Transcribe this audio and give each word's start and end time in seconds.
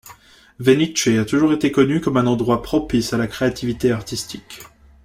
Venice 0.57 1.09
a 1.19 1.25
toujours 1.25 1.53
été 1.53 1.71
connu 1.71 2.01
comme 2.01 2.17
un 2.17 2.25
endroit 2.25 2.63
propice 2.63 3.13
à 3.13 3.19
la 3.19 3.27
créativité 3.27 3.91
artistique. 3.91 4.61